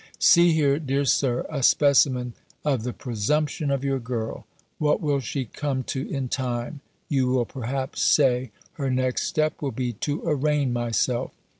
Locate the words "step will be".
9.27-9.93